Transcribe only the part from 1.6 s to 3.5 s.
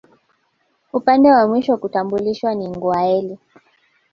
kutambulishwa ni Ngwâeli